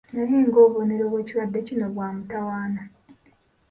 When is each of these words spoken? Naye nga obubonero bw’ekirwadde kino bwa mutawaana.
Naye 0.13 0.35
nga 0.47 0.57
obubonero 0.65 1.03
bw’ekirwadde 1.11 1.59
kino 1.67 1.85
bwa 1.93 2.07
mutawaana. 2.15 2.81